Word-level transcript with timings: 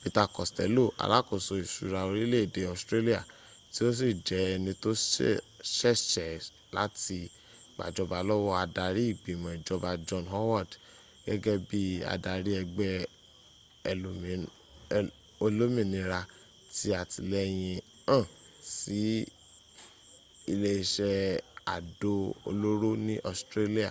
peter 0.00 0.28
costello 0.36 0.84
alákòso 1.04 1.52
ìsúra 1.64 2.00
orílè-èdè 2.08 2.62
australia 2.72 3.20
tí 3.72 3.80
o 3.88 3.90
si 3.98 4.08
jẹ 4.26 4.40
ẹni 4.54 4.72
tó 4.82 4.90
sẹẹsẹẹ 5.76 6.32
láti 6.76 7.18
gbàjọba 7.74 8.18
lówó 8.28 8.50
adarí 8.64 9.02
ìgbìmò 9.12 9.48
ìjọba 9.58 9.90
john 10.08 10.24
howard 10.34 10.70
gẹ́gẹ́ 11.26 11.56
bi 11.68 11.82
adarí 12.14 12.52
ẹgbẹ´ 12.62 12.88
oẹlómìnira 15.44 16.20
tí 16.74 16.88
àtíléyìn 17.02 17.78
hán 18.08 18.24
sí 18.76 19.00
ilẹ́ 20.52 20.74
isẹ́ 20.84 21.16
àdó 21.74 22.14
olóró 22.50 22.90
ní 23.06 23.14
australia 23.30 23.90